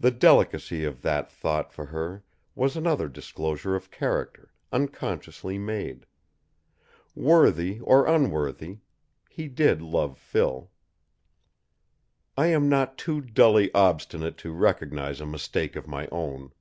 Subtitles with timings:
[0.00, 6.06] The delicacy of that thought for her was another disclosure of character, unconsciously made.
[7.14, 8.78] Worthy or unworthy,
[9.28, 10.70] he did love Phil.
[12.38, 16.52] I am not too dully obstinate to recognize a mistake of my own.